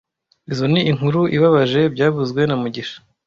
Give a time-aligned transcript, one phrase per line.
[0.51, 2.97] Izoi ni inkuru ibabaje byavuzwe na mugisha